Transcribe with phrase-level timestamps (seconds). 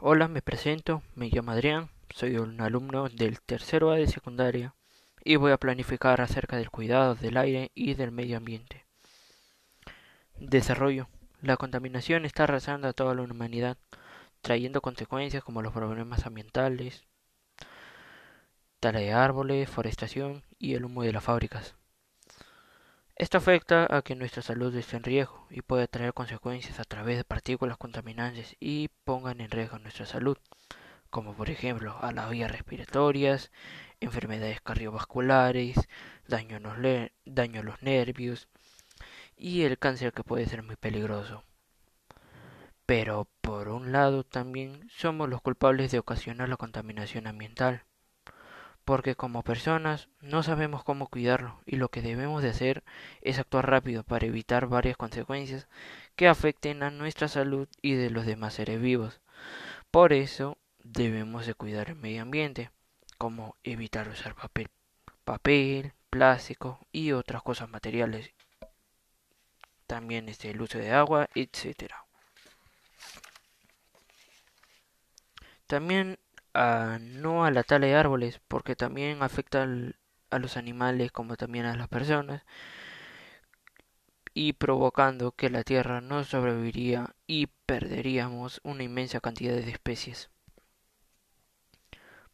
[0.00, 4.72] Hola, me presento, me llamo Adrián, soy un alumno del tercero A de secundaria
[5.24, 8.86] y voy a planificar acerca del cuidado del aire y del medio ambiente.
[10.38, 11.08] Desarrollo.
[11.42, 13.76] La contaminación está arrasando a toda la humanidad,
[14.40, 17.02] trayendo consecuencias como los problemas ambientales,
[18.78, 21.74] tala de árboles, forestación y el humo de las fábricas.
[23.18, 27.16] Esto afecta a que nuestra salud esté en riesgo y puede traer consecuencias a través
[27.16, 30.38] de partículas contaminantes y pongan en riesgo nuestra salud,
[31.10, 33.50] como por ejemplo a las vías respiratorias,
[33.98, 35.88] enfermedades cardiovasculares,
[36.28, 36.60] daño,
[37.24, 38.46] daño a los nervios
[39.36, 41.42] y el cáncer que puede ser muy peligroso.
[42.86, 47.82] Pero por un lado también somos los culpables de ocasionar la contaminación ambiental
[48.88, 52.84] porque como personas no sabemos cómo cuidarlo y lo que debemos de hacer
[53.20, 55.68] es actuar rápido para evitar varias consecuencias
[56.16, 59.20] que afecten a nuestra salud y de los demás seres vivos.
[59.90, 62.70] Por eso debemos de cuidar el medio ambiente,
[63.18, 64.70] como evitar usar papel,
[65.22, 68.32] papel, plástico y otras cosas materiales.
[69.86, 71.92] También este, el uso de agua, etc.
[75.66, 76.18] También
[77.00, 79.62] no a la tala de árboles, porque también afecta
[80.30, 82.42] a los animales como también a las personas,
[84.34, 90.30] y provocando que la Tierra no sobreviviría y perderíamos una inmensa cantidad de especies.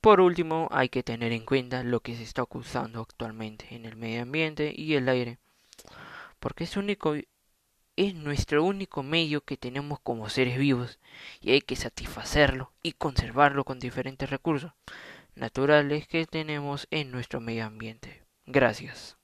[0.01, 3.97] Por último, hay que tener en cuenta lo que se está usando actualmente en el
[3.97, 5.39] medio ambiente y el aire,
[6.41, 7.15] porque es único
[7.97, 10.99] es nuestro único medio que tenemos como seres vivos
[11.41, 14.73] y hay que satisfacerlo y conservarlo con diferentes recursos
[15.35, 18.23] naturales que tenemos en nuestro medio ambiente.
[18.47, 19.17] Gracias.